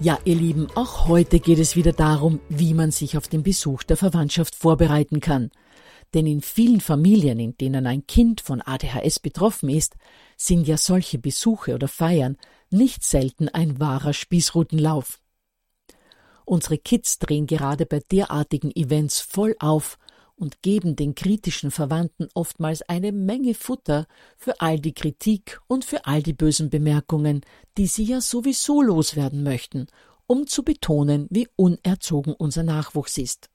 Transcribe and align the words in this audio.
Ja, 0.00 0.16
ihr 0.24 0.36
Lieben, 0.36 0.68
auch 0.76 1.08
heute 1.08 1.40
geht 1.40 1.58
es 1.58 1.74
wieder 1.74 1.92
darum, 1.92 2.38
wie 2.48 2.72
man 2.72 2.92
sich 2.92 3.16
auf 3.16 3.26
den 3.26 3.42
Besuch 3.42 3.82
der 3.82 3.96
Verwandtschaft 3.96 4.54
vorbereiten 4.54 5.18
kann. 5.18 5.50
Denn 6.14 6.24
in 6.24 6.40
vielen 6.40 6.80
Familien, 6.80 7.40
in 7.40 7.56
denen 7.56 7.84
ein 7.84 8.06
Kind 8.06 8.40
von 8.40 8.62
ADHS 8.62 9.18
betroffen 9.18 9.68
ist, 9.68 9.96
sind 10.36 10.68
ja 10.68 10.76
solche 10.76 11.18
Besuche 11.18 11.74
oder 11.74 11.88
Feiern 11.88 12.36
nicht 12.70 13.02
selten 13.02 13.48
ein 13.48 13.80
wahrer 13.80 14.12
Spießrutenlauf. 14.12 15.20
Unsere 16.44 16.78
Kids 16.78 17.18
drehen 17.18 17.48
gerade 17.48 17.84
bei 17.84 17.98
derartigen 17.98 18.70
Events 18.76 19.20
voll 19.20 19.56
auf 19.58 19.98
und 20.38 20.62
geben 20.62 20.96
den 20.96 21.14
kritischen 21.14 21.70
Verwandten 21.70 22.28
oftmals 22.34 22.82
eine 22.82 23.12
Menge 23.12 23.54
Futter 23.54 24.06
für 24.36 24.60
all 24.60 24.78
die 24.78 24.94
Kritik 24.94 25.60
und 25.66 25.84
für 25.84 26.06
all 26.06 26.22
die 26.22 26.32
bösen 26.32 26.70
Bemerkungen, 26.70 27.42
die 27.76 27.86
sie 27.86 28.04
ja 28.04 28.20
sowieso 28.20 28.80
loswerden 28.80 29.42
möchten, 29.42 29.86
um 30.26 30.46
zu 30.46 30.62
betonen, 30.62 31.26
wie 31.30 31.48
unerzogen 31.56 32.32
unser 32.32 32.62
Nachwuchs 32.62 33.18
ist. 33.18 33.48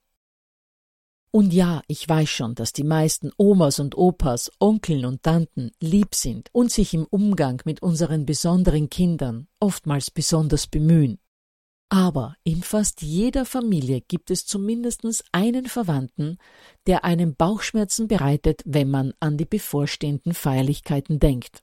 Und 1.30 1.52
ja, 1.52 1.82
ich 1.88 2.08
weiß 2.08 2.28
schon, 2.28 2.54
dass 2.54 2.72
die 2.72 2.84
meisten 2.84 3.32
Omas 3.36 3.80
und 3.80 3.98
Opas, 3.98 4.52
Onkeln 4.60 5.04
und 5.04 5.24
Tanten 5.24 5.72
lieb 5.80 6.14
sind 6.14 6.48
und 6.52 6.70
sich 6.70 6.94
im 6.94 7.06
Umgang 7.06 7.60
mit 7.64 7.82
unseren 7.82 8.24
besonderen 8.24 8.88
Kindern 8.88 9.48
oftmals 9.58 10.12
besonders 10.12 10.68
bemühen. 10.68 11.18
Aber 11.94 12.34
in 12.42 12.64
fast 12.64 13.02
jeder 13.02 13.44
Familie 13.44 14.00
gibt 14.00 14.32
es 14.32 14.46
zumindest 14.46 15.04
einen 15.30 15.66
Verwandten, 15.66 16.38
der 16.88 17.04
einem 17.04 17.36
Bauchschmerzen 17.36 18.08
bereitet, 18.08 18.62
wenn 18.64 18.90
man 18.90 19.14
an 19.20 19.36
die 19.36 19.44
bevorstehenden 19.44 20.34
Feierlichkeiten 20.34 21.20
denkt. 21.20 21.62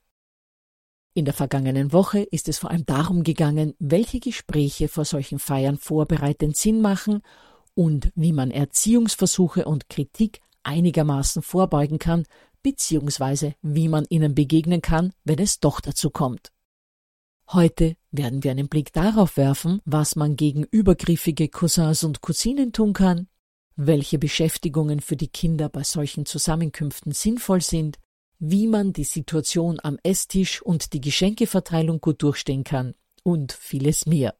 In 1.12 1.26
der 1.26 1.34
vergangenen 1.34 1.92
Woche 1.92 2.20
ist 2.20 2.48
es 2.48 2.56
vor 2.56 2.70
allem 2.70 2.86
darum 2.86 3.24
gegangen, 3.24 3.74
welche 3.78 4.20
Gespräche 4.20 4.88
vor 4.88 5.04
solchen 5.04 5.38
Feiern 5.38 5.76
vorbereitend 5.76 6.56
Sinn 6.56 6.80
machen 6.80 7.20
und 7.74 8.10
wie 8.14 8.32
man 8.32 8.50
Erziehungsversuche 8.50 9.66
und 9.66 9.90
Kritik 9.90 10.40
einigermaßen 10.62 11.42
vorbeugen 11.42 11.98
kann, 11.98 12.24
beziehungsweise 12.62 13.54
wie 13.60 13.88
man 13.88 14.06
ihnen 14.08 14.34
begegnen 14.34 14.80
kann, 14.80 15.12
wenn 15.24 15.40
es 15.40 15.60
doch 15.60 15.82
dazu 15.82 16.08
kommt. 16.08 16.52
Heute 17.48 17.96
werden 18.12 18.44
wir 18.44 18.52
einen 18.52 18.68
Blick 18.68 18.92
darauf 18.92 19.36
werfen, 19.36 19.80
was 19.84 20.16
man 20.16 20.36
gegen 20.36 20.64
übergriffige 20.64 21.48
Cousins 21.48 22.04
und 22.04 22.20
Cousinen 22.20 22.72
tun 22.72 22.92
kann, 22.92 23.28
welche 23.74 24.18
Beschäftigungen 24.18 25.00
für 25.00 25.16
die 25.16 25.28
Kinder 25.28 25.68
bei 25.68 25.82
solchen 25.82 26.26
Zusammenkünften 26.26 27.12
sinnvoll 27.12 27.62
sind, 27.62 27.98
wie 28.38 28.66
man 28.66 28.92
die 28.92 29.04
Situation 29.04 29.78
am 29.82 29.98
Esstisch 30.02 30.60
und 30.62 30.92
die 30.92 31.00
Geschenkeverteilung 31.00 32.00
gut 32.00 32.22
durchstehen 32.22 32.64
kann 32.64 32.94
und 33.22 33.52
vieles 33.52 34.04
mehr. 34.06 34.34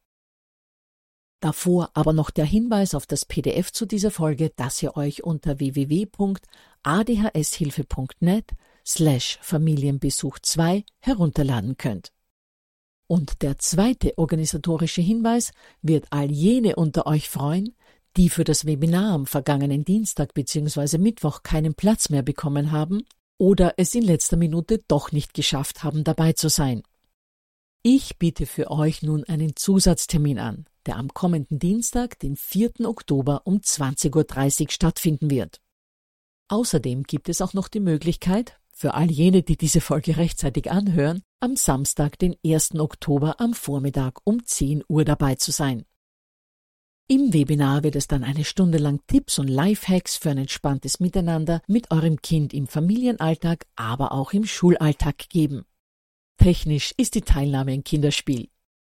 Davor 1.40 1.90
aber 1.94 2.12
noch 2.12 2.28
der 2.30 2.44
Hinweis 2.44 2.94
auf 2.94 3.06
das 3.06 3.24
PDF 3.24 3.72
zu 3.72 3.86
dieser 3.86 4.12
Folge, 4.12 4.52
das 4.54 4.80
ihr 4.82 4.96
euch 4.96 5.24
unter 5.24 5.58
www.adhshilfe.net 5.58 8.50
slash 8.86 9.38
Familienbesuch 9.40 10.38
2 10.40 10.84
herunterladen 11.00 11.76
könnt. 11.76 12.12
Und 13.08 13.42
der 13.42 13.58
zweite 13.58 14.16
organisatorische 14.16 15.02
Hinweis 15.02 15.52
wird 15.82 16.06
all 16.10 16.30
jene 16.30 16.76
unter 16.76 17.06
euch 17.06 17.28
freuen, 17.28 17.74
die 18.16 18.28
für 18.28 18.44
das 18.44 18.66
Webinar 18.66 19.12
am 19.12 19.26
vergangenen 19.26 19.84
Dienstag 19.84 20.34
bzw. 20.34 20.98
Mittwoch 20.98 21.42
keinen 21.42 21.74
Platz 21.74 22.08
mehr 22.08 22.22
bekommen 22.22 22.72
haben 22.72 23.02
oder 23.38 23.74
es 23.76 23.94
in 23.94 24.02
letzter 24.02 24.36
Minute 24.36 24.82
doch 24.88 25.12
nicht 25.12 25.34
geschafft 25.34 25.82
haben, 25.82 26.04
dabei 26.04 26.32
zu 26.32 26.48
sein. 26.48 26.82
Ich 27.82 28.18
biete 28.18 28.46
für 28.46 28.70
euch 28.70 29.02
nun 29.02 29.24
einen 29.24 29.56
Zusatztermin 29.56 30.38
an, 30.38 30.66
der 30.86 30.96
am 30.96 31.08
kommenden 31.08 31.58
Dienstag, 31.58 32.18
den 32.20 32.36
4. 32.36 32.80
Oktober 32.84 33.42
um 33.44 33.58
20.30 33.58 34.62
Uhr 34.62 34.70
stattfinden 34.70 35.30
wird. 35.30 35.60
Außerdem 36.48 37.02
gibt 37.04 37.28
es 37.28 37.40
auch 37.40 37.54
noch 37.54 37.68
die 37.68 37.80
Möglichkeit, 37.80 38.60
für 38.72 38.94
all 38.94 39.10
jene, 39.10 39.42
die 39.42 39.56
diese 39.56 39.80
Folge 39.80 40.16
rechtzeitig 40.16 40.70
anhören, 40.70 41.22
am 41.40 41.56
Samstag, 41.56 42.18
den 42.18 42.34
1. 42.44 42.74
Oktober 42.76 43.40
am 43.40 43.54
Vormittag 43.54 44.20
um 44.24 44.44
10 44.44 44.82
Uhr 44.88 45.04
dabei 45.04 45.36
zu 45.36 45.52
sein. 45.52 45.84
Im 47.08 47.32
Webinar 47.32 47.82
wird 47.82 47.96
es 47.96 48.08
dann 48.08 48.24
eine 48.24 48.44
Stunde 48.44 48.78
lang 48.78 49.00
Tipps 49.06 49.38
und 49.38 49.48
Lifehacks 49.48 50.16
für 50.16 50.30
ein 50.30 50.38
entspanntes 50.38 50.98
Miteinander 50.98 51.60
mit 51.66 51.90
eurem 51.90 52.22
Kind 52.22 52.54
im 52.54 52.66
Familienalltag, 52.66 53.66
aber 53.76 54.12
auch 54.12 54.32
im 54.32 54.46
Schulalltag 54.46 55.28
geben. 55.28 55.66
Technisch 56.38 56.94
ist 56.96 57.14
die 57.14 57.20
Teilnahme 57.20 57.72
ein 57.72 57.84
Kinderspiel. 57.84 58.48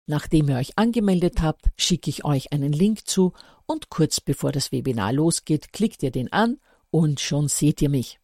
Nachdem 0.06 0.48
ihr 0.48 0.56
euch 0.56 0.78
angemeldet 0.78 1.42
habt, 1.42 1.66
schicke 1.76 2.08
ich 2.08 2.24
euch 2.24 2.52
einen 2.52 2.72
Link 2.72 3.06
zu 3.06 3.32
und 3.66 3.90
kurz 3.90 4.20
bevor 4.20 4.52
das 4.52 4.72
Webinar 4.72 5.12
losgeht, 5.12 5.72
klickt 5.72 6.02
ihr 6.02 6.12
den 6.12 6.32
an 6.32 6.58
und 6.90 7.20
schon 7.20 7.48
seht 7.48 7.82
ihr 7.82 7.90
mich. 7.90 8.18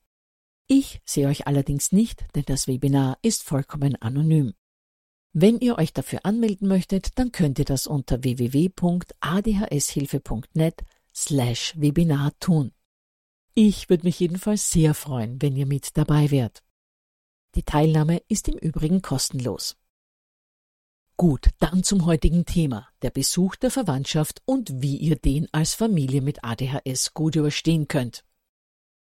Ich 0.75 1.03
sehe 1.05 1.29
euch 1.29 1.47
allerdings 1.47 1.93
nicht, 1.93 2.25
denn 2.35 2.45
das 2.47 2.67
Webinar 2.67 3.19
ist 3.21 3.43
vollkommen 3.43 4.01
anonym. 4.01 4.55
Wenn 5.35 5.61
ihr 5.61 5.77
euch 5.77 5.93
dafür 5.93 6.25
anmelden 6.25 6.67
möchtet, 6.67 7.19
dann 7.19 7.31
könnt 7.31 7.59
ihr 7.59 7.67
das 7.67 7.87
unter 7.87 8.25
www.adhshilfe.net 8.25 10.83
slash 11.15 11.75
Webinar 11.77 12.33
tun. 12.41 12.73
Ich 13.53 13.91
würde 13.91 14.05
mich 14.05 14.19
jedenfalls 14.19 14.71
sehr 14.71 14.95
freuen, 14.95 15.43
wenn 15.43 15.57
ihr 15.57 15.67
mit 15.67 15.95
dabei 15.99 16.31
wärt. 16.31 16.63
Die 17.55 17.65
Teilnahme 17.65 18.23
ist 18.29 18.49
im 18.49 18.57
Übrigen 18.57 19.03
kostenlos. 19.03 19.77
Gut, 21.19 21.51
dann 21.59 21.85
zum 21.85 22.07
heutigen 22.07 22.47
Thema, 22.47 22.89
der 23.03 23.11
Besuch 23.11 23.57
der 23.57 23.71
Verwandtschaft 23.71 24.41
und 24.47 24.81
wie 24.81 24.97
ihr 24.97 25.17
den 25.17 25.53
als 25.53 25.75
Familie 25.75 26.23
mit 26.23 26.43
ADHS 26.43 27.13
gut 27.13 27.37
überstehen 27.37 27.89
könnt. 27.89 28.25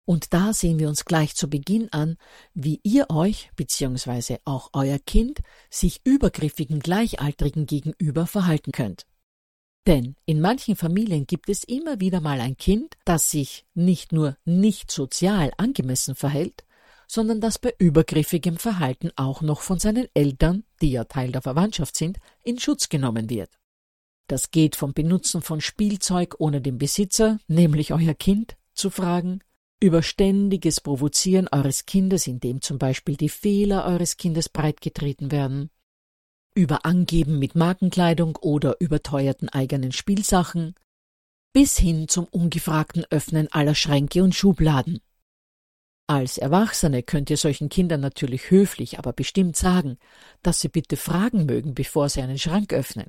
Und 0.04 0.32
da 0.32 0.52
sehen 0.52 0.78
wir 0.78 0.88
uns 0.88 1.04
gleich 1.04 1.36
zu 1.36 1.48
Beginn 1.48 1.92
an, 1.92 2.16
wie 2.54 2.80
ihr 2.82 3.10
euch 3.10 3.50
bzw. 3.56 4.38
auch 4.44 4.70
euer 4.72 4.98
Kind 4.98 5.40
sich 5.70 6.00
übergriffigen 6.04 6.80
Gleichaltrigen 6.80 7.66
gegenüber 7.66 8.26
verhalten 8.26 8.72
könnt. 8.72 9.06
Denn 9.86 10.16
in 10.26 10.40
manchen 10.40 10.76
Familien 10.76 11.26
gibt 11.26 11.48
es 11.48 11.64
immer 11.64 12.00
wieder 12.00 12.20
mal 12.20 12.40
ein 12.40 12.56
Kind, 12.56 12.96
das 13.04 13.30
sich 13.30 13.64
nicht 13.74 14.12
nur 14.12 14.36
nicht 14.44 14.90
sozial 14.90 15.52
angemessen 15.56 16.14
verhält, 16.14 16.64
sondern 17.06 17.40
das 17.40 17.58
bei 17.58 17.74
übergriffigem 17.78 18.56
Verhalten 18.56 19.10
auch 19.16 19.40
noch 19.42 19.62
von 19.62 19.78
seinen 19.78 20.06
Eltern, 20.14 20.64
die 20.80 20.92
ja 20.92 21.04
Teil 21.04 21.32
der 21.32 21.42
Verwandtschaft 21.42 21.96
sind, 21.96 22.18
in 22.44 22.58
Schutz 22.58 22.88
genommen 22.88 23.30
wird. 23.30 23.50
Das 24.28 24.52
geht 24.52 24.76
vom 24.76 24.92
Benutzen 24.92 25.42
von 25.42 25.60
Spielzeug 25.60 26.36
ohne 26.38 26.60
den 26.60 26.78
Besitzer, 26.78 27.40
nämlich 27.48 27.92
euer 27.92 28.14
Kind, 28.14 28.56
zu 28.74 28.90
fragen, 28.90 29.40
über 29.80 30.02
ständiges 30.02 30.80
Provozieren 30.80 31.48
eures 31.48 31.86
Kindes, 31.86 32.26
indem 32.26 32.60
zum 32.60 32.78
Beispiel 32.78 33.16
die 33.16 33.30
Fehler 33.30 33.86
eures 33.86 34.18
Kindes 34.18 34.50
breitgetreten 34.50 35.30
werden, 35.32 35.70
über 36.54 36.84
Angeben 36.84 37.38
mit 37.38 37.54
Markenkleidung 37.54 38.36
oder 38.36 38.76
überteuerten 38.80 39.48
eigenen 39.48 39.92
Spielsachen, 39.92 40.74
bis 41.52 41.78
hin 41.78 42.08
zum 42.08 42.26
ungefragten 42.26 43.04
Öffnen 43.10 43.48
aller 43.50 43.74
Schränke 43.74 44.22
und 44.22 44.34
Schubladen. 44.34 45.00
Als 46.06 46.38
Erwachsene 46.38 47.02
könnt 47.02 47.30
ihr 47.30 47.36
solchen 47.36 47.68
Kindern 47.68 48.00
natürlich 48.00 48.50
höflich, 48.50 48.98
aber 48.98 49.12
bestimmt 49.12 49.56
sagen, 49.56 49.96
dass 50.42 50.60
sie 50.60 50.68
bitte 50.68 50.96
fragen 50.96 51.46
mögen, 51.46 51.74
bevor 51.74 52.08
sie 52.08 52.20
einen 52.20 52.38
Schrank 52.38 52.72
öffnen. 52.72 53.06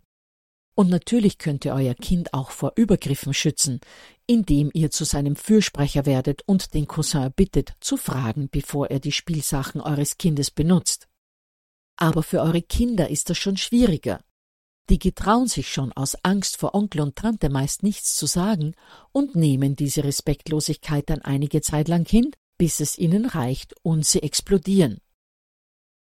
Und 0.74 0.90
natürlich 0.90 1.38
könnt 1.38 1.66
ihr 1.66 1.74
euer 1.74 1.94
Kind 1.94 2.34
auch 2.34 2.52
vor 2.52 2.74
Übergriffen 2.76 3.34
schützen, 3.34 3.82
indem 4.26 4.72
ihr 4.74 4.90
zu 4.90 5.04
seinem 5.04 5.36
Fürsprecher 5.36 6.06
werdet 6.06 6.42
und 6.46 6.74
den 6.74 6.88
Cousin 6.88 7.32
bittet, 7.36 7.74
zu 7.82 7.98
fragen, 7.98 8.50
bevor 8.50 8.90
er 8.90 9.00
die 9.00 9.12
Spielsachen 9.12 9.82
eures 9.82 10.18
Kindes 10.18 10.50
benutzt. 10.50 11.08
Aber 11.98 12.24
für 12.24 12.42
eure 12.42 12.62
Kinder 12.62 13.10
ist 13.10 13.30
das 13.30 13.38
schon 13.38 13.58
schwieriger. 13.58 14.22
Die 14.90 15.00
getrauen 15.00 15.48
sich 15.48 15.72
schon 15.72 15.92
aus 15.94 16.18
Angst 16.24 16.58
vor 16.58 16.74
Onkel 16.74 17.02
und 17.02 17.16
Tante 17.16 17.50
meist 17.50 17.84
nichts 17.84 18.16
zu 18.16 18.26
sagen 18.26 18.74
und 19.12 19.36
nehmen 19.36 19.76
diese 19.76 20.04
Respektlosigkeit 20.04 21.10
dann 21.10 21.22
einige 21.22 21.62
Zeit 21.62 21.88
lang 21.88 22.08
hin, 22.08 22.32
bis 22.58 22.80
es 22.80 22.98
ihnen 22.98 23.26
reicht 23.26 23.76
und 23.84 24.06
sie 24.06 24.24
explodieren. 24.24 25.00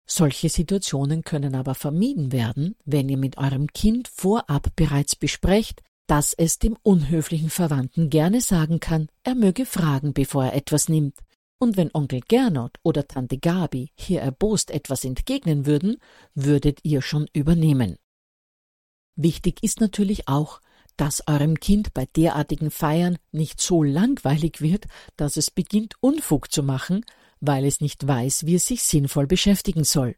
Solche 0.05 0.49
Situationen 0.49 1.23
können 1.23 1.55
aber 1.55 1.75
vermieden 1.75 2.31
werden, 2.31 2.75
wenn 2.85 3.07
ihr 3.09 3.17
mit 3.17 3.37
eurem 3.37 3.67
Kind 3.67 4.07
vorab 4.07 4.75
bereits 4.75 5.15
besprecht, 5.15 5.81
dass 6.07 6.33
es 6.33 6.59
dem 6.59 6.77
unhöflichen 6.83 7.49
Verwandten 7.49 8.09
gerne 8.09 8.41
sagen 8.41 8.79
kann, 8.81 9.07
er 9.23 9.35
möge 9.35 9.65
fragen, 9.65 10.13
bevor 10.13 10.45
er 10.45 10.55
etwas 10.55 10.89
nimmt. 10.89 11.17
Und 11.57 11.77
wenn 11.77 11.91
Onkel 11.93 12.21
Gernot 12.27 12.77
oder 12.83 13.07
Tante 13.07 13.37
Gabi 13.37 13.91
hier 13.95 14.19
erbost 14.21 14.71
etwas 14.71 15.05
entgegnen 15.05 15.65
würden, 15.65 15.97
würdet 16.33 16.79
ihr 16.83 17.01
schon 17.01 17.27
übernehmen. 17.33 17.97
Wichtig 19.15 19.63
ist 19.63 19.79
natürlich 19.79 20.27
auch, 20.27 20.59
dass 20.97 21.27
eurem 21.27 21.59
Kind 21.59 21.93
bei 21.93 22.07
derartigen 22.15 22.71
Feiern 22.71 23.17
nicht 23.31 23.61
so 23.61 23.81
langweilig 23.81 24.61
wird, 24.61 24.85
dass 25.15 25.37
es 25.37 25.51
beginnt 25.51 25.95
Unfug 25.99 26.51
zu 26.51 26.63
machen, 26.63 27.05
weil 27.41 27.65
es 27.65 27.81
nicht 27.81 28.07
weiß, 28.07 28.45
wie 28.45 28.55
es 28.55 28.67
sich 28.67 28.83
sinnvoll 28.83 29.27
beschäftigen 29.27 29.83
soll. 29.83 30.15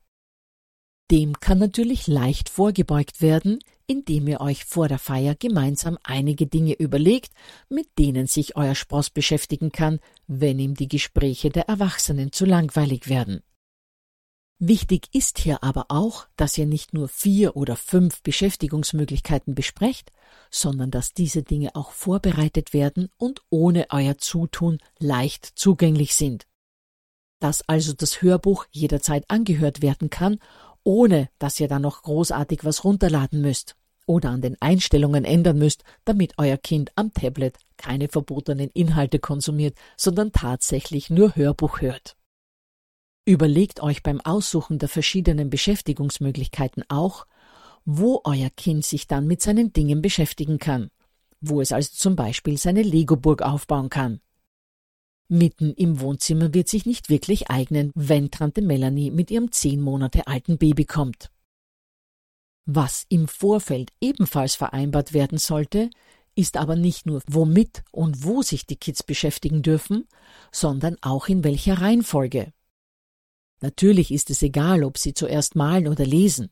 Dem 1.09 1.39
kann 1.39 1.57
natürlich 1.57 2.07
leicht 2.07 2.49
vorgebeugt 2.49 3.21
werden, 3.21 3.59
indem 3.87 4.27
ihr 4.27 4.41
euch 4.41 4.65
vor 4.65 4.87
der 4.87 4.99
Feier 4.99 5.35
gemeinsam 5.35 5.97
einige 6.03 6.47
Dinge 6.47 6.73
überlegt, 6.73 7.33
mit 7.69 7.87
denen 7.99 8.27
sich 8.27 8.55
euer 8.55 8.75
Spross 8.75 9.09
beschäftigen 9.09 9.71
kann, 9.71 9.99
wenn 10.27 10.59
ihm 10.59 10.75
die 10.75 10.87
Gespräche 10.87 11.49
der 11.49 11.67
Erwachsenen 11.67 12.31
zu 12.31 12.45
langweilig 12.45 13.09
werden. 13.09 13.41
Wichtig 14.59 15.09
ist 15.11 15.39
hier 15.39 15.61
aber 15.61 15.87
auch, 15.89 16.27
dass 16.37 16.57
ihr 16.57 16.65
nicht 16.65 16.93
nur 16.93 17.09
vier 17.09 17.57
oder 17.57 17.75
fünf 17.75 18.21
Beschäftigungsmöglichkeiten 18.23 19.55
besprecht, 19.55 20.11
sondern 20.49 20.89
dass 20.89 21.13
diese 21.13 21.43
Dinge 21.43 21.75
auch 21.75 21.91
vorbereitet 21.91 22.71
werden 22.71 23.09
und 23.17 23.41
ohne 23.49 23.87
euer 23.89 24.17
Zutun 24.17 24.77
leicht 24.99 25.45
zugänglich 25.45 26.15
sind 26.15 26.45
dass 27.43 27.67
also 27.67 27.91
das 27.91 28.21
Hörbuch 28.21 28.65
jederzeit 28.71 29.25
angehört 29.27 29.81
werden 29.81 30.09
kann, 30.09 30.39
ohne 30.83 31.29
dass 31.39 31.59
ihr 31.59 31.67
dann 31.67 31.81
noch 31.81 32.03
großartig 32.03 32.63
was 32.63 32.85
runterladen 32.85 33.41
müsst 33.41 33.75
oder 34.05 34.29
an 34.29 34.41
den 34.41 34.55
Einstellungen 34.61 35.25
ändern 35.25 35.57
müsst, 35.57 35.83
damit 36.05 36.33
euer 36.37 36.57
Kind 36.57 36.91
am 36.95 37.13
Tablet 37.13 37.57
keine 37.75 38.07
verbotenen 38.07 38.69
Inhalte 38.73 39.19
konsumiert, 39.19 39.77
sondern 39.97 40.31
tatsächlich 40.31 41.09
nur 41.09 41.35
Hörbuch 41.35 41.81
hört. 41.81 42.15
Überlegt 43.25 43.81
euch 43.81 44.03
beim 44.03 44.21
Aussuchen 44.21 44.79
der 44.79 44.89
verschiedenen 44.89 45.49
Beschäftigungsmöglichkeiten 45.49 46.83
auch, 46.87 47.25
wo 47.85 48.21
euer 48.23 48.49
Kind 48.49 48.85
sich 48.85 49.07
dann 49.07 49.27
mit 49.27 49.41
seinen 49.41 49.73
Dingen 49.73 50.01
beschäftigen 50.01 50.59
kann, 50.59 50.89
wo 51.41 51.59
es 51.59 51.73
also 51.73 51.89
zum 51.93 52.15
Beispiel 52.15 52.57
seine 52.57 52.83
Lego-Burg 52.83 53.41
aufbauen 53.41 53.89
kann. 53.89 54.21
Mitten 55.33 55.73
im 55.73 55.99
Wohnzimmer 55.99 56.53
wird 56.53 56.69
sich 56.69 56.85
nicht 56.85 57.09
wirklich 57.09 57.49
eignen, 57.49 57.91
wenn 57.95 58.29
Tante 58.29 58.61
Melanie 58.61 59.09
mit 59.09 59.31
ihrem 59.31 59.51
zehn 59.51 59.81
Monate 59.81 60.27
alten 60.27 60.59
Baby 60.59 60.85
kommt. 60.85 61.31
Was 62.67 63.07
im 63.09 63.27
Vorfeld 63.27 63.91
ebenfalls 63.99 64.53
vereinbart 64.53 65.11
werden 65.11 65.39
sollte, 65.39 65.89
ist 66.35 66.55
aber 66.55 66.75
nicht 66.75 67.07
nur, 67.07 67.23
womit 67.25 67.83
und 67.91 68.23
wo 68.23 68.43
sich 68.43 68.67
die 68.67 68.75
Kids 68.75 69.01
beschäftigen 69.01 69.63
dürfen, 69.63 70.07
sondern 70.51 70.97
auch 71.01 71.27
in 71.27 71.43
welcher 71.43 71.81
Reihenfolge. 71.81 72.53
Natürlich 73.59 74.11
ist 74.11 74.29
es 74.29 74.43
egal, 74.43 74.83
ob 74.83 74.99
sie 74.99 75.15
zuerst 75.15 75.55
malen 75.55 75.87
oder 75.87 76.05
lesen. 76.05 76.51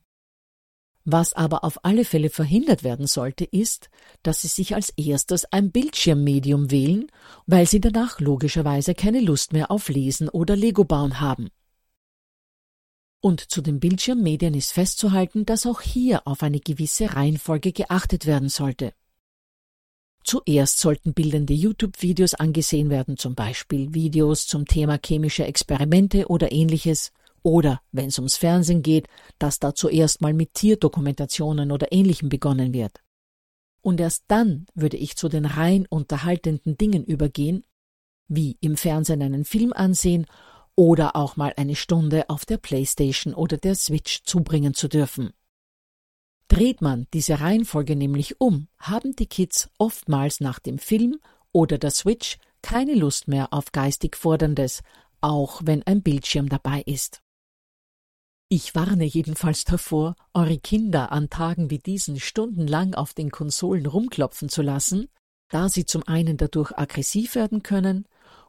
Was 1.04 1.32
aber 1.32 1.64
auf 1.64 1.84
alle 1.84 2.04
Fälle 2.04 2.30
verhindert 2.30 2.84
werden 2.84 3.08
sollte, 3.08 3.44
ist, 3.44 3.90
dass 4.22 4.42
Sie 4.42 4.48
sich 4.48 4.74
als 4.74 4.90
erstes 4.90 5.44
ein 5.46 5.72
Bildschirmmedium 5.72 6.70
wählen, 6.70 7.08
weil 7.46 7.66
Sie 7.66 7.80
danach 7.80 8.20
logischerweise 8.20 8.94
keine 8.94 9.20
Lust 9.20 9.52
mehr 9.52 9.70
auf 9.70 9.88
Lesen 9.88 10.28
oder 10.28 10.54
Lego 10.54 10.84
bauen 10.84 11.20
haben. 11.20 11.48
Und 13.20 13.40
zu 13.40 13.62
den 13.62 13.80
Bildschirmmedien 13.80 14.54
ist 14.54 14.72
festzuhalten, 14.72 15.44
dass 15.44 15.66
auch 15.66 15.80
hier 15.80 16.26
auf 16.26 16.42
eine 16.42 16.60
gewisse 16.60 17.14
Reihenfolge 17.14 17.72
geachtet 17.72 18.26
werden 18.26 18.48
sollte. 18.48 18.92
Zuerst 20.24 20.78
sollten 20.78 21.14
bildende 21.14 21.52
YouTube-Videos 21.52 22.34
angesehen 22.34 22.90
werden, 22.90 23.16
zum 23.16 23.34
Beispiel 23.34 23.92
Videos 23.92 24.46
zum 24.46 24.66
Thema 24.66 24.98
chemische 25.04 25.44
Experimente 25.44 26.28
oder 26.28 26.52
ähnliches, 26.52 27.12
oder, 27.42 27.80
wenn 27.90 28.08
es 28.08 28.18
ums 28.18 28.36
Fernsehen 28.36 28.82
geht, 28.82 29.08
dass 29.38 29.58
da 29.58 29.74
zuerst 29.74 30.20
mal 30.20 30.32
mit 30.32 30.54
Tierdokumentationen 30.54 31.72
oder 31.72 31.92
ähnlichem 31.92 32.28
begonnen 32.28 32.72
wird. 32.72 33.02
Und 33.80 34.00
erst 34.00 34.24
dann 34.28 34.66
würde 34.74 34.96
ich 34.96 35.16
zu 35.16 35.28
den 35.28 35.44
rein 35.44 35.86
unterhaltenden 35.86 36.78
Dingen 36.78 37.04
übergehen, 37.04 37.64
wie 38.28 38.56
im 38.60 38.76
Fernsehen 38.76 39.22
einen 39.22 39.44
Film 39.44 39.72
ansehen 39.72 40.26
oder 40.74 41.16
auch 41.16 41.36
mal 41.36 41.52
eine 41.56 41.74
Stunde 41.74 42.30
auf 42.30 42.46
der 42.46 42.58
Playstation 42.58 43.34
oder 43.34 43.56
der 43.56 43.74
Switch 43.74 44.22
zubringen 44.24 44.74
zu 44.74 44.88
dürfen. 44.88 45.32
Dreht 46.48 46.80
man 46.80 47.06
diese 47.12 47.40
Reihenfolge 47.40 47.96
nämlich 47.96 48.40
um, 48.40 48.68
haben 48.78 49.16
die 49.16 49.26
Kids 49.26 49.70
oftmals 49.78 50.40
nach 50.40 50.58
dem 50.58 50.78
Film 50.78 51.18
oder 51.50 51.78
der 51.78 51.90
Switch 51.90 52.38
keine 52.62 52.94
Lust 52.94 53.26
mehr 53.26 53.52
auf 53.52 53.72
geistig 53.72 54.16
Forderndes, 54.16 54.82
auch 55.20 55.60
wenn 55.64 55.82
ein 55.84 56.02
Bildschirm 56.02 56.48
dabei 56.48 56.82
ist. 56.82 57.21
Ich 58.54 58.74
warne 58.74 59.06
jedenfalls 59.06 59.64
davor, 59.64 60.14
eure 60.34 60.58
Kinder 60.58 61.10
an 61.10 61.30
Tagen 61.30 61.70
wie 61.70 61.78
diesen 61.78 62.20
stundenlang 62.20 62.92
auf 62.92 63.14
den 63.14 63.30
Konsolen 63.30 63.86
rumklopfen 63.86 64.50
zu 64.50 64.60
lassen, 64.60 65.08
da 65.48 65.70
sie 65.70 65.86
zum 65.86 66.06
einen 66.06 66.36
dadurch 66.36 66.76
aggressiv 66.76 67.34
werden 67.34 67.62
können 67.62 68.04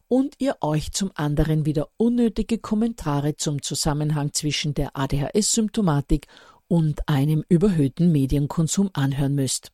und 0.10 0.36
ihr 0.39 0.57
euch 0.60 0.91
zum 0.91 1.12
anderen 1.15 1.65
wieder 1.65 1.88
unnötige 1.95 2.57
Kommentare 2.57 3.38
zum 3.38 3.62
Zusammenhang 3.62 4.33
zwischen 4.33 4.74
der 4.74 4.98
ADHS-Symptomatik 4.98 6.27
und 6.67 7.07
einem 7.07 7.45
überhöhten 7.48 8.12
Medienkonsum 8.12 8.89
anhören 8.91 9.36
müsst. 9.36 9.72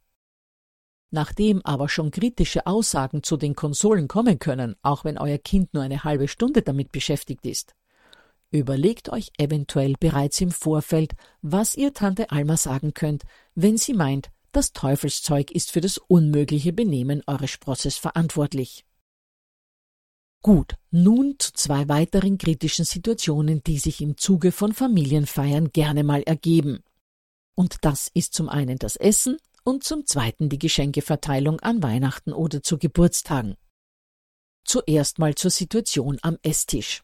Nachdem 1.09 1.65
aber 1.65 1.89
schon 1.89 2.11
kritische 2.11 2.67
Aussagen 2.67 3.23
zu 3.23 3.35
den 3.35 3.55
Konsolen 3.55 4.07
kommen 4.07 4.37
können, 4.37 4.75
auch 4.83 5.05
wenn 5.05 5.17
euer 5.17 5.39
Kind 5.39 5.73
nur 5.73 5.81
eine 5.81 6.03
halbe 6.03 6.27
Stunde 6.27 6.61
damit 6.61 6.91
beschäftigt 6.91 7.47
ist, 7.47 7.73
Überlegt 8.51 9.09
euch 9.09 9.31
eventuell 9.37 9.95
bereits 9.99 10.41
im 10.41 10.51
Vorfeld, 10.51 11.13
was 11.41 11.75
ihr 11.75 11.93
Tante 11.93 12.31
Alma 12.31 12.57
sagen 12.57 12.93
könnt, 12.93 13.23
wenn 13.53 13.77
sie 13.77 13.93
meint, 13.93 14.31
das 14.51 14.73
Teufelszeug 14.73 15.51
ist 15.51 15.71
für 15.71 15.81
das 15.81 15.99
unmögliche 15.99 16.73
Benehmen 16.73 17.21
eures 17.27 17.51
Sprosses 17.51 17.97
verantwortlich. 17.97 18.85
Gut, 20.41 20.75
nun 20.89 21.35
zu 21.37 21.51
zwei 21.53 21.87
weiteren 21.89 22.37
kritischen 22.37 22.85
Situationen, 22.85 23.61
die 23.61 23.77
sich 23.77 24.01
im 24.01 24.17
Zuge 24.17 24.51
von 24.51 24.73
Familienfeiern 24.73 25.71
gerne 25.71 26.03
mal 26.03 26.23
ergeben. 26.23 26.81
Und 27.55 27.77
das 27.81 28.09
ist 28.13 28.33
zum 28.33 28.49
einen 28.49 28.77
das 28.79 28.95
Essen 28.95 29.37
und 29.63 29.83
zum 29.83 30.05
zweiten 30.05 30.49
die 30.49 30.57
Geschenkeverteilung 30.57 31.59
an 31.59 31.83
Weihnachten 31.83 32.33
oder 32.33 32.63
zu 32.63 32.77
Geburtstagen. 32.77 33.55
zuerst 34.63 35.17
mal 35.19 35.35
zur 35.35 35.51
Situation 35.51 36.19
am 36.21 36.37
Esstisch. 36.43 37.03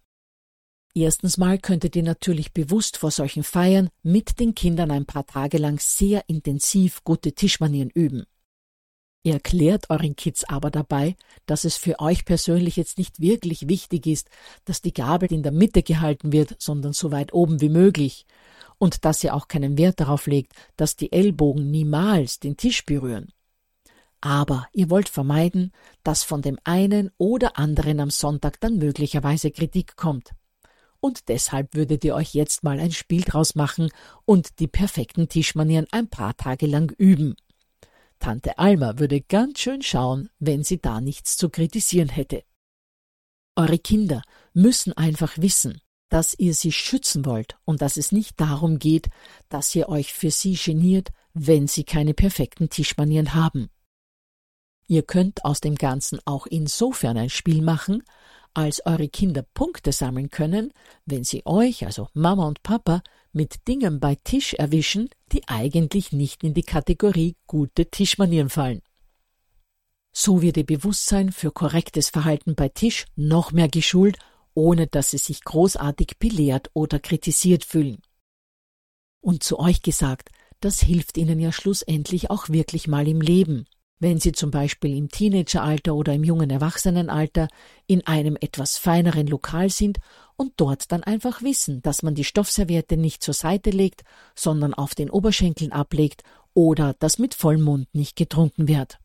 Erstens 0.97 1.37
mal 1.37 1.59
könntet 1.59 1.97
ihr 1.97 2.03
natürlich 2.03 2.53
bewusst 2.53 2.95
vor 2.95 3.11
solchen 3.11 3.43
Feiern 3.43 3.89
mit 4.01 4.39
den 4.39 4.55
Kindern 4.55 4.91
ein 4.91 5.05
paar 5.05 5.25
Tage 5.25 5.57
lang 5.57 5.77
sehr 5.77 6.23
intensiv 6.29 7.03
gute 7.03 7.33
Tischmanieren 7.33 7.89
üben. 7.89 8.23
Ihr 9.21 9.33
erklärt 9.33 9.89
euren 9.89 10.15
Kids 10.15 10.45
aber 10.45 10.71
dabei, 10.71 11.17
dass 11.47 11.65
es 11.65 11.75
für 11.75 11.99
euch 11.99 12.23
persönlich 12.23 12.77
jetzt 12.77 12.97
nicht 12.97 13.19
wirklich 13.19 13.67
wichtig 13.67 14.07
ist, 14.07 14.29
dass 14.63 14.81
die 14.81 14.93
Gabel 14.93 15.33
in 15.33 15.43
der 15.43 15.51
Mitte 15.51 15.83
gehalten 15.83 16.31
wird, 16.31 16.55
sondern 16.59 16.93
so 16.93 17.11
weit 17.11 17.33
oben 17.33 17.59
wie 17.59 17.69
möglich, 17.69 18.25
und 18.77 19.03
dass 19.03 19.21
ihr 19.21 19.33
auch 19.33 19.49
keinen 19.49 19.77
Wert 19.77 19.99
darauf 19.99 20.27
legt, 20.27 20.53
dass 20.77 20.95
die 20.95 21.11
Ellbogen 21.11 21.71
niemals 21.71 22.39
den 22.39 22.55
Tisch 22.55 22.85
berühren. 22.85 23.33
Aber 24.21 24.67
ihr 24.71 24.89
wollt 24.89 25.09
vermeiden, 25.09 25.73
dass 26.03 26.23
von 26.23 26.41
dem 26.41 26.57
einen 26.63 27.11
oder 27.17 27.57
anderen 27.57 27.99
am 27.99 28.11
Sonntag 28.11 28.61
dann 28.61 28.77
möglicherweise 28.77 29.51
Kritik 29.51 29.97
kommt 29.97 30.31
und 31.05 31.29
deshalb 31.29 31.75
würdet 31.75 32.03
ihr 32.03 32.15
euch 32.15 32.33
jetzt 32.33 32.63
mal 32.63 32.79
ein 32.79 32.91
Spiel 32.91 33.21
draus 33.21 33.53
machen 33.53 33.91
und 34.25 34.57
die 34.57 34.67
perfekten 34.67 35.29
Tischmanieren 35.29 35.85
ein 35.91 36.09
paar 36.09 36.35
Tage 36.35 36.65
lang 36.65 36.91
üben. 36.97 37.35
Tante 38.17 38.57
Alma 38.57 38.97
würde 38.97 39.21
ganz 39.21 39.59
schön 39.59 39.83
schauen, 39.83 40.31
wenn 40.39 40.63
sie 40.63 40.81
da 40.81 41.01
nichts 41.01 41.37
zu 41.37 41.51
kritisieren 41.51 42.09
hätte. 42.09 42.43
Eure 43.55 43.77
Kinder 43.77 44.23
müssen 44.53 44.93
einfach 44.93 45.37
wissen, 45.37 45.79
dass 46.09 46.33
ihr 46.39 46.55
sie 46.55 46.71
schützen 46.71 47.23
wollt 47.23 47.55
und 47.65 47.83
dass 47.83 47.97
es 47.97 48.11
nicht 48.11 48.41
darum 48.41 48.79
geht, 48.79 49.09
dass 49.47 49.75
ihr 49.75 49.89
euch 49.89 50.11
für 50.11 50.31
sie 50.31 50.55
geniert, 50.55 51.09
wenn 51.35 51.67
sie 51.67 51.83
keine 51.83 52.15
perfekten 52.15 52.71
Tischmanieren 52.71 53.35
haben. 53.35 53.69
Ihr 54.87 55.03
könnt 55.03 55.45
aus 55.45 55.61
dem 55.61 55.75
Ganzen 55.75 56.19
auch 56.25 56.47
insofern 56.47 57.15
ein 57.15 57.29
Spiel 57.29 57.61
machen, 57.61 58.01
als 58.55 58.85
eure 58.85 59.09
Kinder 59.09 59.43
Punkte 59.53 59.91
sammeln 59.91 60.29
können, 60.29 60.71
wenn 61.05 61.23
sie 61.23 61.45
euch, 61.45 61.85
also 61.85 62.07
Mama 62.13 62.47
und 62.47 62.63
Papa, 62.63 63.03
mit 63.31 63.67
Dingen 63.67 63.99
bei 63.99 64.15
Tisch 64.15 64.53
erwischen, 64.53 65.09
die 65.31 65.47
eigentlich 65.47 66.11
nicht 66.11 66.43
in 66.43 66.53
die 66.53 66.63
Kategorie 66.63 67.35
gute 67.47 67.85
Tischmanieren 67.85 68.49
fallen. 68.49 68.81
So 70.13 70.41
wird 70.41 70.55
ihr 70.55 70.65
Bewusstsein 70.65 71.33
für 71.33 71.51
korrektes 71.51 72.09
Verhalten 72.09 72.55
bei 72.55 72.69
Tisch 72.69 73.05
noch 73.17 73.51
mehr 73.51 73.67
geschult, 73.67 74.17
ohne 74.53 74.87
dass 74.87 75.11
sie 75.11 75.17
sich 75.17 75.43
großartig 75.43 76.17
belehrt 76.17 76.69
oder 76.73 76.99
kritisiert 76.99 77.65
fühlen. 77.65 78.01
Und 79.19 79.43
zu 79.43 79.59
euch 79.59 79.81
gesagt, 79.81 80.29
das 80.61 80.79
hilft 80.79 81.17
ihnen 81.17 81.39
ja 81.39 81.51
schlussendlich 81.51 82.29
auch 82.29 82.47
wirklich 82.47 82.87
mal 82.87 83.07
im 83.07 83.19
Leben 83.19 83.65
wenn 83.99 84.19
Sie 84.19 84.31
zum 84.31 84.51
Beispiel 84.51 84.95
im 84.97 85.09
Teenageralter 85.09 85.95
oder 85.95 86.13
im 86.13 86.23
jungen 86.23 86.49
Erwachsenenalter 86.49 87.47
in 87.87 88.05
einem 88.05 88.37
etwas 88.39 88.77
feineren 88.77 89.27
Lokal 89.27 89.69
sind 89.69 89.99
und 90.35 90.53
dort 90.57 90.91
dann 90.91 91.03
einfach 91.03 91.41
wissen, 91.41 91.81
dass 91.81 92.03
man 92.03 92.15
die 92.15 92.25
Stoffserviette 92.25 92.97
nicht 92.97 93.23
zur 93.23 93.33
Seite 93.33 93.69
legt, 93.69 94.03
sondern 94.35 94.73
auf 94.73 94.95
den 94.95 95.09
Oberschenkeln 95.09 95.71
ablegt 95.71 96.23
oder 96.53 96.93
dass 96.99 97.19
mit 97.19 97.33
Vollmond 97.33 97.93
nicht 97.93 98.15
getrunken 98.15 98.67
wird. 98.67 98.99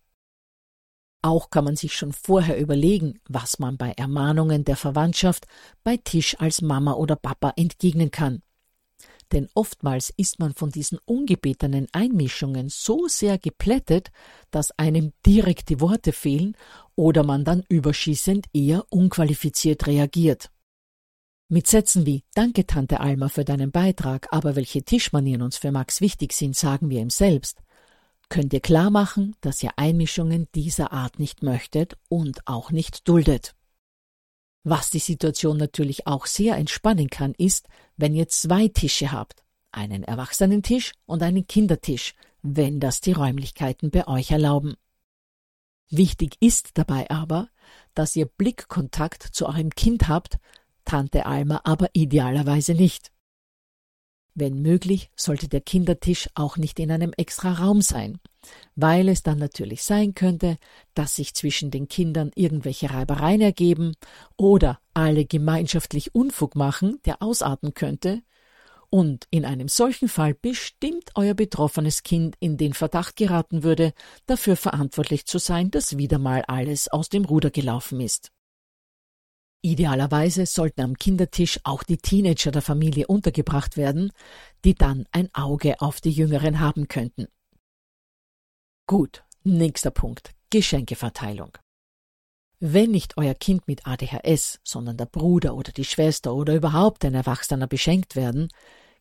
Auch 1.22 1.50
kann 1.50 1.64
man 1.64 1.76
sich 1.76 1.94
schon 1.94 2.12
vorher 2.12 2.58
überlegen, 2.58 3.20
was 3.28 3.58
man 3.58 3.76
bei 3.76 3.92
Ermahnungen 3.92 4.64
der 4.64 4.76
Verwandtschaft 4.76 5.46
bei 5.84 5.98
Tisch 5.98 6.36
als 6.40 6.62
Mama 6.62 6.94
oder 6.94 7.14
Papa 7.14 7.52
entgegnen 7.56 8.10
kann 8.10 8.42
denn 9.32 9.48
oftmals 9.54 10.12
ist 10.16 10.38
man 10.38 10.54
von 10.54 10.70
diesen 10.70 10.98
ungebetenen 11.04 11.86
Einmischungen 11.92 12.68
so 12.68 13.08
sehr 13.08 13.38
geplättet, 13.38 14.10
dass 14.50 14.70
einem 14.78 15.12
direkt 15.26 15.68
die 15.68 15.80
Worte 15.80 16.12
fehlen 16.12 16.56
oder 16.94 17.24
man 17.24 17.44
dann 17.44 17.64
überschießend 17.68 18.46
eher 18.52 18.84
unqualifiziert 18.90 19.86
reagiert. 19.86 20.50
Mit 21.48 21.66
Sätzen 21.66 22.06
wie 22.06 22.22
Danke, 22.34 22.66
Tante 22.66 23.00
Alma, 23.00 23.28
für 23.28 23.44
deinen 23.44 23.72
Beitrag, 23.72 24.28
aber 24.30 24.54
welche 24.54 24.84
Tischmanieren 24.84 25.42
uns 25.42 25.56
für 25.56 25.72
Max 25.72 26.00
wichtig 26.00 26.32
sind, 26.32 26.54
sagen 26.54 26.90
wir 26.90 27.00
ihm 27.00 27.10
selbst, 27.10 27.58
könnt 28.28 28.52
ihr 28.52 28.60
klar 28.60 28.90
machen, 28.90 29.34
dass 29.40 29.62
ihr 29.62 29.72
Einmischungen 29.76 30.46
dieser 30.54 30.92
Art 30.92 31.18
nicht 31.18 31.42
möchtet 31.42 31.96
und 32.08 32.46
auch 32.46 32.70
nicht 32.70 33.08
duldet. 33.08 33.56
Was 34.62 34.90
die 34.90 34.98
Situation 34.98 35.56
natürlich 35.56 36.06
auch 36.06 36.26
sehr 36.26 36.56
entspannen 36.56 37.08
kann, 37.08 37.34
ist, 37.34 37.68
wenn 37.96 38.14
ihr 38.14 38.28
zwei 38.28 38.68
Tische 38.68 39.10
habt, 39.12 39.42
einen 39.72 40.02
Erwachsenentisch 40.02 40.92
und 41.06 41.22
einen 41.22 41.46
Kindertisch, 41.46 42.14
wenn 42.42 42.80
das 42.80 43.00
die 43.00 43.12
Räumlichkeiten 43.12 43.90
bei 43.90 44.06
euch 44.06 44.30
erlauben. 44.30 44.74
Wichtig 45.88 46.36
ist 46.40 46.70
dabei 46.74 47.10
aber, 47.10 47.48
dass 47.94 48.16
ihr 48.16 48.26
Blickkontakt 48.26 49.22
zu 49.22 49.46
eurem 49.46 49.70
Kind 49.70 50.08
habt, 50.08 50.38
Tante 50.84 51.26
Alma 51.26 51.60
aber 51.64 51.88
idealerweise 51.92 52.74
nicht. 52.74 53.10
Wenn 54.34 54.62
möglich, 54.62 55.10
sollte 55.16 55.48
der 55.48 55.60
Kindertisch 55.60 56.28
auch 56.34 56.56
nicht 56.56 56.78
in 56.78 56.90
einem 56.90 57.12
extra 57.16 57.52
Raum 57.52 57.82
sein, 57.82 58.18
weil 58.76 59.08
es 59.08 59.22
dann 59.22 59.38
natürlich 59.38 59.82
sein 59.82 60.14
könnte, 60.14 60.56
dass 60.94 61.16
sich 61.16 61.34
zwischen 61.34 61.70
den 61.70 61.88
Kindern 61.88 62.30
irgendwelche 62.34 62.90
Reibereien 62.90 63.40
ergeben 63.40 63.94
oder 64.36 64.80
alle 64.94 65.24
gemeinschaftlich 65.24 66.14
Unfug 66.14 66.54
machen, 66.54 67.00
der 67.04 67.22
ausarten 67.22 67.74
könnte, 67.74 68.22
und 68.90 69.26
in 69.30 69.44
einem 69.44 69.68
solchen 69.68 70.08
Fall 70.08 70.34
bestimmt 70.34 71.10
euer 71.14 71.34
betroffenes 71.34 72.02
Kind 72.02 72.34
in 72.40 72.56
den 72.56 72.74
Verdacht 72.74 73.14
geraten 73.16 73.62
würde, 73.62 73.92
dafür 74.26 74.56
verantwortlich 74.56 75.26
zu 75.26 75.38
sein, 75.38 75.70
dass 75.70 75.96
wieder 75.96 76.18
mal 76.18 76.42
alles 76.42 76.88
aus 76.88 77.08
dem 77.08 77.24
Ruder 77.24 77.50
gelaufen 77.50 78.00
ist. 78.00 78.32
Idealerweise 79.62 80.46
sollten 80.46 80.80
am 80.80 80.96
Kindertisch 80.96 81.60
auch 81.64 81.82
die 81.82 81.98
Teenager 81.98 82.50
der 82.50 82.62
Familie 82.62 83.06
untergebracht 83.06 83.76
werden, 83.76 84.10
die 84.64 84.74
dann 84.74 85.06
ein 85.12 85.28
Auge 85.34 85.80
auf 85.82 86.00
die 86.00 86.10
Jüngeren 86.10 86.60
haben 86.60 86.88
könnten. 86.88 87.26
Gut, 88.86 89.22
nächster 89.44 89.90
Punkt. 89.90 90.32
Geschenkeverteilung. 90.48 91.58
Wenn 92.58 92.90
nicht 92.90 93.18
euer 93.18 93.34
Kind 93.34 93.68
mit 93.68 93.86
ADHS, 93.86 94.60
sondern 94.64 94.96
der 94.96 95.06
Bruder 95.06 95.54
oder 95.54 95.72
die 95.72 95.84
Schwester 95.84 96.34
oder 96.34 96.54
überhaupt 96.54 97.04
ein 97.04 97.14
Erwachsener 97.14 97.66
beschenkt 97.66 98.16
werden, 98.16 98.48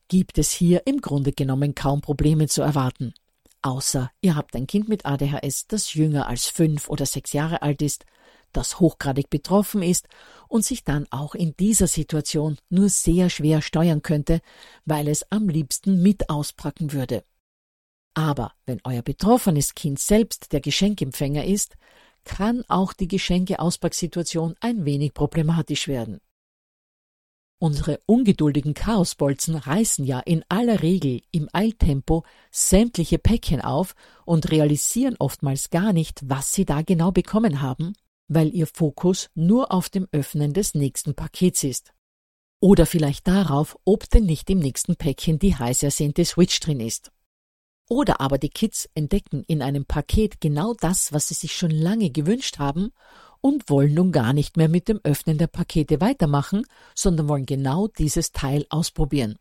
gibt 0.10 0.38
es 0.38 0.52
hier 0.52 0.86
im 0.86 1.02
Grunde 1.02 1.32
genommen 1.32 1.74
kaum 1.74 2.02
Probleme 2.02 2.48
zu 2.48 2.62
erwarten. 2.62 3.14
Außer 3.62 4.12
ihr 4.22 4.36
habt 4.36 4.56
ein 4.56 4.68
Kind 4.68 4.90
mit 4.90 5.06
ADHS, 5.06 5.68
das 5.68 5.94
jünger 5.94 6.28
als 6.28 6.48
fünf 6.48 6.90
oder 6.90 7.06
sechs 7.06 7.34
Jahre 7.34 7.62
alt 7.62 7.82
ist 7.82 8.06
das 8.52 8.80
hochgradig 8.80 9.30
betroffen 9.30 9.82
ist 9.82 10.08
und 10.48 10.66
sich 10.66 10.84
dann 10.84 11.08
auch 11.12 11.36
in 11.36 11.56
dieser 11.58 11.88
Situation 11.88 12.58
nur 12.70 12.90
sehr 12.90 13.30
schwer 13.30 13.62
steuern 13.62 14.02
könnte, 14.02 14.42
weil 14.86 15.08
es 15.08 15.30
am 15.32 15.48
liebsten 15.48 16.02
mit 16.02 16.30
auspacken 16.30 16.92
würde. 16.92 17.24
Aber 18.14 18.54
wenn 18.66 18.82
euer 18.84 19.02
betroffenes 19.02 19.76
Kind 19.76 20.00
selbst 20.00 20.52
der 20.52 20.62
Geschenkempfänger 20.62 21.46
ist, 21.46 21.76
kann 22.26 22.64
auch 22.68 22.94
die 22.94 23.08
Geschenkeauspacksituation 23.08 24.56
ein 24.60 24.86
wenig 24.86 25.14
problematisch 25.14 25.88
werden. 25.88 26.20
Unsere 27.62 28.00
ungeduldigen 28.06 28.74
Chaosbolzen 28.74 29.56
reißen 29.56 30.06
ja 30.06 30.20
in 30.22 30.46
aller 30.48 30.82
Regel 30.82 31.22
im 31.32 31.50
Eiltempo 31.52 32.24
sämtliche 32.52 33.20
Päckchen 33.20 33.62
auf 33.62 33.96
und 34.26 34.50
realisieren 34.52 35.18
oftmals 35.20 35.70
gar 35.70 35.92
nicht, 35.92 36.22
was 36.24 36.54
sie 36.54 36.64
da 36.64 36.82
genau 36.84 37.12
bekommen 37.12 37.62
haben 37.62 37.94
weil 38.30 38.54
Ihr 38.56 38.68
Fokus 38.68 39.30
nur 39.36 39.74
auf 39.74 39.90
dem 39.90 40.08
Öffnen 40.14 40.54
des 40.54 40.74
nächsten 40.74 41.16
Pakets 41.16 41.64
ist. 41.64 41.92
Oder 42.62 42.86
vielleicht 42.86 43.28
darauf, 43.28 43.78
ob 43.84 44.10
denn 44.10 44.26
nicht 44.26 44.50
im 44.50 44.60
nächsten 44.60 44.96
Päckchen 44.96 45.40
die 45.40 45.56
heiß 45.56 45.84
ersehnte 45.84 46.24
Switch 46.24 46.60
drin 46.60 46.80
ist. 46.80 47.12
Oder 47.90 48.22
aber 48.22 48.38
die 48.38 48.50
Kids 48.50 48.88
entdecken 48.94 49.44
in 49.48 49.62
einem 49.62 49.86
Paket 49.86 50.40
genau 50.40 50.74
das, 50.74 51.12
was 51.12 51.30
sie 51.30 51.34
sich 51.34 51.56
schon 51.56 51.72
lange 51.72 52.12
gewünscht 52.12 52.60
haben 52.60 52.92
und 53.42 53.70
wollen 53.70 53.94
nun 53.94 54.12
gar 54.12 54.34
nicht 54.34 54.58
mehr 54.58 54.70
mit 54.70 54.88
dem 54.88 55.00
Öffnen 55.04 55.38
der 55.38 55.48
Pakete 55.48 56.00
weitermachen, 56.00 56.66
sondern 56.94 57.28
wollen 57.28 57.46
genau 57.46 57.88
dieses 57.88 58.32
Teil 58.32 58.66
ausprobieren. 58.70 59.38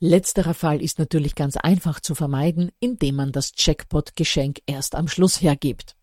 Letzterer 0.00 0.54
Fall 0.54 0.80
ist 0.82 0.98
natürlich 0.98 1.34
ganz 1.34 1.56
einfach 1.56 2.00
zu 2.00 2.14
vermeiden, 2.14 2.72
indem 2.80 3.16
man 3.16 3.32
das 3.32 3.52
Jackpot-Geschenk 3.54 4.62
erst 4.64 4.94
am 4.94 5.08
Schluss 5.08 5.42
hergibt. 5.42 5.94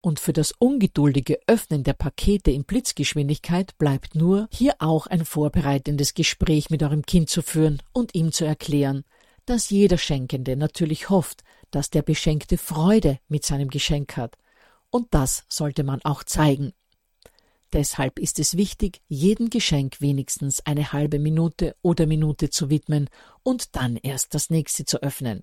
Und 0.00 0.20
für 0.20 0.32
das 0.32 0.52
ungeduldige 0.58 1.40
Öffnen 1.46 1.82
der 1.82 1.92
Pakete 1.92 2.50
in 2.52 2.64
Blitzgeschwindigkeit 2.64 3.76
bleibt 3.78 4.14
nur, 4.14 4.48
hier 4.52 4.76
auch 4.78 5.06
ein 5.08 5.24
vorbereitendes 5.24 6.14
Gespräch 6.14 6.70
mit 6.70 6.82
eurem 6.82 7.04
Kind 7.04 7.30
zu 7.30 7.42
führen 7.42 7.82
und 7.92 8.14
ihm 8.14 8.30
zu 8.30 8.44
erklären, 8.44 9.04
dass 9.44 9.70
jeder 9.70 9.98
Schenkende 9.98 10.56
natürlich 10.56 11.10
hofft, 11.10 11.42
dass 11.70 11.90
der 11.90 12.02
Beschenkte 12.02 12.58
Freude 12.58 13.18
mit 13.28 13.44
seinem 13.44 13.68
Geschenk 13.68 14.16
hat. 14.16 14.36
Und 14.90 15.08
das 15.10 15.44
sollte 15.48 15.82
man 15.82 16.00
auch 16.04 16.22
zeigen. 16.22 16.72
Deshalb 17.72 18.18
ist 18.18 18.38
es 18.38 18.56
wichtig, 18.56 19.02
jedem 19.08 19.50
Geschenk 19.50 20.00
wenigstens 20.00 20.64
eine 20.64 20.92
halbe 20.92 21.18
Minute 21.18 21.76
oder 21.82 22.06
Minute 22.06 22.48
zu 22.48 22.70
widmen 22.70 23.10
und 23.42 23.76
dann 23.76 23.96
erst 23.96 24.34
das 24.34 24.48
nächste 24.48 24.84
zu 24.86 25.02
öffnen. 25.02 25.42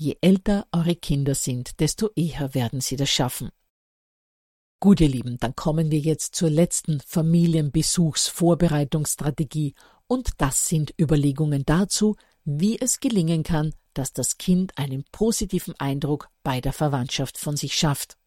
Je 0.00 0.16
älter 0.20 0.68
eure 0.70 0.94
Kinder 0.94 1.34
sind, 1.34 1.80
desto 1.80 2.10
eher 2.14 2.54
werden 2.54 2.80
sie 2.80 2.94
das 2.94 3.10
schaffen. 3.10 3.50
Gut, 4.78 5.00
ihr 5.00 5.08
Lieben, 5.08 5.38
dann 5.40 5.56
kommen 5.56 5.90
wir 5.90 5.98
jetzt 5.98 6.36
zur 6.36 6.50
letzten 6.50 7.00
Familienbesuchsvorbereitungsstrategie 7.00 9.74
und 10.06 10.30
das 10.38 10.68
sind 10.68 10.94
Überlegungen 11.00 11.64
dazu, 11.66 12.14
wie 12.44 12.80
es 12.80 13.00
gelingen 13.00 13.42
kann, 13.42 13.74
dass 13.92 14.12
das 14.12 14.38
Kind 14.38 14.78
einen 14.78 15.02
positiven 15.10 15.74
Eindruck 15.80 16.28
bei 16.44 16.60
der 16.60 16.72
Verwandtschaft 16.72 17.36
von 17.36 17.56
sich 17.56 17.74
schafft. 17.74 18.17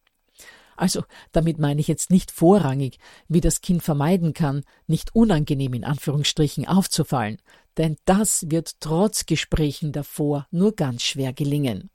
Also 0.75 1.03
damit 1.31 1.59
meine 1.59 1.81
ich 1.81 1.87
jetzt 1.87 2.09
nicht 2.09 2.31
vorrangig, 2.31 2.99
wie 3.27 3.41
das 3.41 3.61
Kind 3.61 3.83
vermeiden 3.83 4.33
kann, 4.33 4.63
nicht 4.87 5.15
unangenehm 5.15 5.73
in 5.73 5.83
Anführungsstrichen 5.83 6.67
aufzufallen, 6.67 7.37
denn 7.77 7.97
das 8.05 8.49
wird 8.49 8.79
trotz 8.79 9.25
Gesprächen 9.25 9.91
davor 9.91 10.47
nur 10.51 10.75
ganz 10.75 11.03
schwer 11.03 11.33
gelingen. 11.33 11.89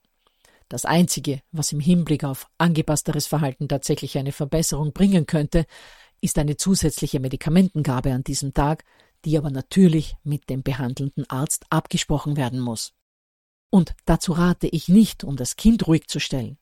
Das 0.69 0.85
Einzige, 0.85 1.43
was 1.53 1.73
im 1.73 1.81
Hinblick 1.81 2.25
auf 2.25 2.49
angepassteres 2.59 3.27
Verhalten 3.27 3.69
tatsächlich 3.69 4.19
eine 4.19 4.33
Verbesserung 4.33 4.93
bringen 4.93 5.27
könnte, 5.27 5.65
ist 6.21 6.39
eine 6.39 6.57
zusätzliche 6.57 7.21
Medikamentengabe 7.21 8.13
an 8.13 8.25
diesem 8.25 8.53
Tag, 8.53 8.85
die 9.25 9.39
aber 9.39 9.51
natürlich 9.51 10.17
mit 10.25 10.51
dem 10.51 10.63
behandelnden 10.63 11.29
Arzt 11.29 11.67
abgesprochen 11.71 12.37
werden 12.37 12.61
muss. 12.61 12.95
Und 13.71 13.95
dazu 14.07 14.33
rate 14.33 14.67
ich 14.69 14.89
nicht, 14.89 15.25
um 15.25 15.37
das 15.37 15.57
Kind 15.57 15.87
ruhig 15.87 16.09
zu 16.09 16.21
stellen, 16.21 16.59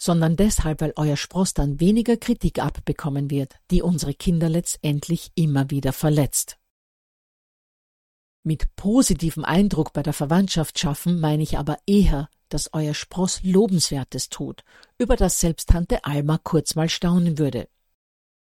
sondern 0.00 0.36
deshalb, 0.36 0.80
weil 0.80 0.92
euer 0.96 1.16
Spross 1.16 1.54
dann 1.54 1.78
weniger 1.78 2.16
Kritik 2.16 2.58
abbekommen 2.58 3.30
wird, 3.30 3.54
die 3.70 3.82
unsere 3.82 4.14
Kinder 4.14 4.48
letztendlich 4.48 5.30
immer 5.34 5.70
wieder 5.70 5.92
verletzt. 5.92 6.56
Mit 8.42 8.74
positivem 8.74 9.44
Eindruck 9.44 9.92
bei 9.92 10.02
der 10.02 10.14
Verwandtschaft 10.14 10.78
schaffen 10.78 11.20
meine 11.20 11.42
ich 11.42 11.58
aber 11.58 11.76
eher 11.86 12.28
dass 12.50 12.74
euer 12.74 12.94
Spross 12.94 13.40
Lobenswertes 13.42 14.28
tut, 14.28 14.62
über 14.98 15.16
das 15.16 15.40
selbst 15.40 15.70
Tante 15.70 16.04
Alma 16.04 16.38
kurz 16.42 16.74
mal 16.74 16.90
staunen 16.90 17.38
würde. 17.38 17.68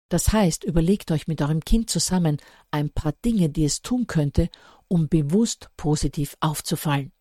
Das 0.08 0.32
heißt, 0.32 0.64
überlegt 0.64 1.10
euch 1.10 1.28
mit 1.28 1.40
eurem 1.40 1.60
Kind 1.60 1.88
zusammen 1.88 2.38
ein 2.70 2.90
paar 2.90 3.12
Dinge, 3.24 3.48
die 3.48 3.64
es 3.64 3.80
tun 3.80 4.06
könnte, 4.06 4.50
um 4.88 5.08
bewusst 5.08 5.70
positiv 5.76 6.36
aufzufallen. 6.40 7.12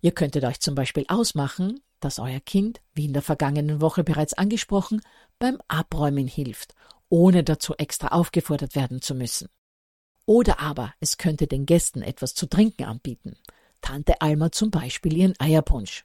Ihr 0.00 0.12
könntet 0.12 0.44
euch 0.44 0.60
zum 0.60 0.74
Beispiel 0.74 1.04
ausmachen, 1.08 1.80
dass 2.00 2.18
euer 2.18 2.40
Kind, 2.40 2.80
wie 2.94 3.06
in 3.06 3.12
der 3.12 3.22
vergangenen 3.22 3.80
Woche 3.80 4.04
bereits 4.04 4.34
angesprochen, 4.34 5.00
beim 5.38 5.60
Abräumen 5.66 6.28
hilft, 6.28 6.74
ohne 7.08 7.42
dazu 7.42 7.74
extra 7.74 8.08
aufgefordert 8.08 8.76
werden 8.76 9.02
zu 9.02 9.14
müssen. 9.14 9.48
Oder 10.26 10.60
aber 10.60 10.94
es 11.00 11.16
könnte 11.16 11.46
den 11.46 11.66
Gästen 11.66 12.02
etwas 12.02 12.34
zu 12.34 12.46
trinken 12.46 12.84
anbieten, 12.84 13.36
Tante 13.80 14.20
Alma 14.20 14.52
zum 14.52 14.70
Beispiel 14.70 15.16
ihren 15.16 15.34
Eierpunsch. 15.38 16.04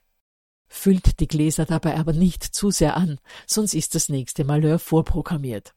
Füllt 0.66 1.20
die 1.20 1.28
Gläser 1.28 1.66
dabei 1.66 1.96
aber 1.96 2.12
nicht 2.12 2.42
zu 2.42 2.70
sehr 2.70 2.96
an, 2.96 3.20
sonst 3.46 3.74
ist 3.74 3.94
das 3.94 4.08
nächste 4.08 4.44
Malheur 4.44 4.78
vorprogrammiert. 4.78 5.74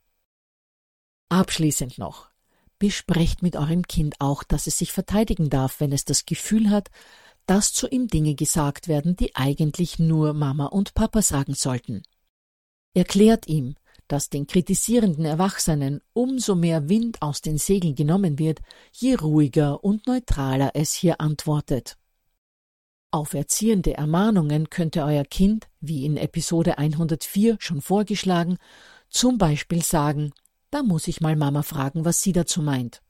Abschließend 1.30 1.98
noch. 1.98 2.30
Besprecht 2.80 3.42
mit 3.42 3.56
eurem 3.56 3.84
Kind 3.88 4.22
auch, 4.22 4.44
dass 4.44 4.68
es 4.68 4.78
sich 4.78 4.94
verteidigen 4.94 5.50
darf, 5.50 5.80
wenn 5.80 5.92
es 5.92 6.06
das 6.06 6.26
Gefühl 6.26 6.70
hat, 6.70 6.90
dass 7.48 7.74
zu 7.74 7.88
ihm 7.88 8.08
Dinge 8.08 8.36
gesagt 8.36 8.88
werden, 8.88 9.16
die 9.16 9.36
eigentlich 9.36 9.98
nur 9.98 10.34
Mama 10.34 10.68
und 10.68 10.94
Papa 10.94 11.22
sagen 11.22 11.56
sollten. 11.56 12.04
Erklärt 12.94 13.48
ihm, 13.48 13.76
dass 14.08 14.30
den 14.30 14.48
kritisierenden 14.48 15.26
Erwachsenen 15.26 16.02
umso 16.14 16.56
mehr 16.56 16.90
Wind 16.90 17.22
aus 17.22 17.42
den 17.42 17.58
Segeln 17.58 17.96
genommen 17.96 18.38
wird, 18.40 18.60
je 18.92 19.16
ruhiger 19.16 19.84
und 19.84 20.08
neutraler 20.08 20.72
es 20.76 20.94
hier 20.94 21.20
antwortet. 21.20 21.98
Auf 23.12 23.34
erziehende 23.34 23.94
Ermahnungen 23.96 24.70
könnte 24.70 25.04
euer 25.04 25.24
Kind, 25.24 25.70
wie 25.80 26.06
in 26.06 26.18
Episode 26.18 26.78
104 26.78 27.58
schon 27.60 27.82
vorgeschlagen, 27.82 28.58
zum 29.10 29.38
Beispiel 29.38 29.82
sagen, 29.82 30.34
da 30.70 30.84
muss 30.84 31.08
ich 31.08 31.22
mal 31.22 31.38
Mama 31.38 31.64
fragen, 31.64 32.04
was 32.04 32.22
sie 32.22 32.34
dazu 32.34 32.62
meint. 32.62 33.02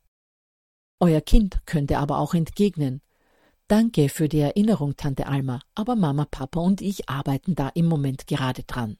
Euer 1.00 1.22
Kind 1.22 1.62
könnte 1.66 1.98
aber 1.98 2.20
auch 2.20 2.36
entgegnen, 2.36 3.02
Danke 3.68 4.08
für 4.08 4.30
die 4.30 4.40
Erinnerung, 4.40 4.96
Tante 4.96 5.28
Alma, 5.28 5.62
aber 5.76 5.98
Mama, 5.98 6.26
Papa 6.26 6.62
und 6.62 6.80
ich 6.82 7.10
arbeiten 7.10 7.54
da 7.54 7.68
im 7.70 7.88
Moment 7.88 8.26
gerade 8.26 8.64
dran. 8.64 8.96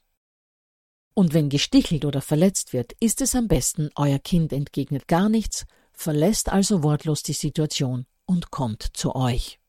Und 1.14 1.34
wenn 1.34 1.50
gestichelt 1.50 2.04
oder 2.04 2.22
verletzt 2.22 2.74
wird, 2.74 2.92
ist 3.00 3.22
es 3.22 3.34
am 3.34 3.48
besten, 3.48 3.90
euer 3.96 4.20
Kind 4.20 4.52
entgegnet 4.52 5.08
gar 5.08 5.30
nichts, 5.30 5.66
verlässt 5.94 6.50
also 6.50 6.84
wortlos 6.84 7.24
die 7.24 7.34
Situation 7.34 8.06
und 8.26 8.52
kommt 8.52 8.84
zu 8.94 9.16
euch. 9.16 9.60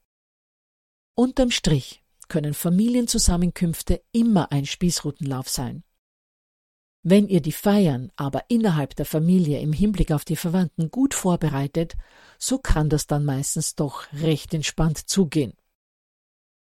Unterm 1.15 1.53
Strich 1.53 2.03
können 2.29 2.53
Familienzusammenkünfte 2.53 4.03
immer 4.13 4.53
ein 4.53 4.67
Spießrutenlauf 4.67 5.49
sein. 5.49 5.85
Wenn 7.11 7.27
ihr 7.27 7.41
die 7.41 7.53
Feiern 7.53 8.13
aber 8.17 8.43
innerhalb 8.49 8.95
der 8.95 9.07
Familie 9.07 9.61
im 9.61 9.73
Hinblick 9.73 10.13
auf 10.13 10.27
die 10.27 10.37
Verwandten 10.37 10.91
gut 10.91 11.15
vorbereitet, 11.15 11.97
so 12.39 12.59
kann 12.59 12.91
das 12.91 13.07
dann 13.07 13.25
meistens 13.25 13.75
doch 13.75 14.03
recht 14.13 14.53
entspannt 14.53 15.09
zugehen. 15.09 15.55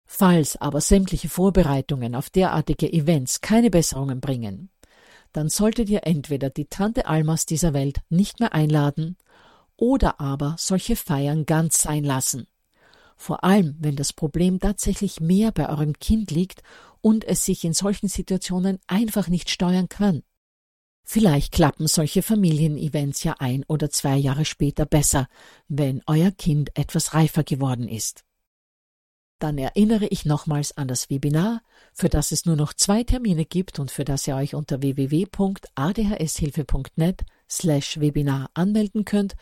Falls 0.05 0.55
aber 0.55 0.81
sämtliche 0.81 1.29
Vorbereitungen 1.29 2.15
auf 2.15 2.31
derartige 2.31 2.93
Events 2.93 3.41
keine 3.41 3.71
Besserungen 3.71 4.21
bringen, 4.21 4.71
dann 5.33 5.49
solltet 5.49 5.89
ihr 5.89 6.07
entweder 6.07 6.49
die 6.49 6.67
Tante 6.67 7.07
Almas 7.07 7.45
dieser 7.47 7.75
Welt 7.75 7.99
nicht 8.09 8.39
mehr 8.39 8.53
einladen 8.53 9.17
oder 9.77 10.21
aber 10.21 10.55
solche 10.61 10.95
Feiern 10.95 11.45
ganz 11.45 11.83
sein 11.83 12.05
lassen. 12.05 12.47
Vor 13.17 13.43
allem, 13.43 13.75
wenn 13.81 13.97
das 13.97 14.13
Problem 14.13 14.61
tatsächlich 14.61 15.19
mehr 15.19 15.51
bei 15.51 15.69
eurem 15.69 15.99
Kind 15.99 16.31
liegt 16.31 16.63
und 17.01 17.25
es 17.25 17.45
sich 17.45 17.65
in 17.65 17.73
solchen 17.73 18.07
Situationen 18.07 18.79
einfach 18.87 19.27
nicht 19.27 19.51
steuern 19.51 19.89
kann. 19.89 20.23
Vielleicht 21.09 21.53
klappen 21.53 21.87
solche 21.87 22.21
Familienevents 22.21 23.23
ja 23.23 23.37
ein 23.39 23.65
oder 23.69 23.91
zwei 23.91 24.17
Jahre 24.17 24.45
später 24.45 24.87
besser, 24.87 25.29
wenn 25.69 26.03
euer 26.07 26.33
Kind 26.33 26.77
etwas 26.77 27.15
reifer 27.15 27.45
geworden 27.45 27.87
ist. 27.89 28.25
Dann 29.39 29.57
erinnere 29.57 30.07
ich 30.07 30.25
nochmals 30.25 30.77
an 30.77 30.89
das 30.89 31.09
Webinar, 31.09 31.63
für 31.93 32.09
das 32.09 32.33
es 32.33 32.45
nur 32.45 32.57
noch 32.57 32.75
zwei 32.75 33.05
Termine 33.05 33.45
gibt 33.45 33.79
und 33.79 33.93
für 33.93 34.05
das 34.05 34.27
ihr 34.27 34.35
euch 34.35 34.57
unter 34.57 34.83
www.adhshilfe.net 34.83 37.25
slash 37.49 38.01
Webinar 38.01 38.51
anmelden 38.55 39.05
könnt 39.05 39.37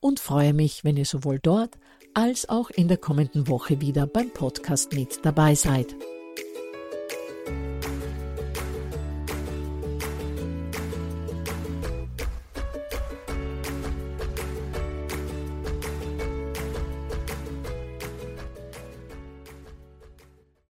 und 0.00 0.20
freue 0.20 0.54
mich, 0.54 0.84
wenn 0.84 0.96
ihr 0.96 1.04
sowohl 1.04 1.38
dort 1.38 1.76
als 2.14 2.48
auch 2.48 2.70
in 2.70 2.88
der 2.88 2.96
kommenden 2.96 3.46
Woche 3.46 3.82
wieder 3.82 4.06
beim 4.06 4.30
Podcast 4.30 4.94
mit 4.94 5.22
dabei 5.22 5.54
seid. 5.54 5.94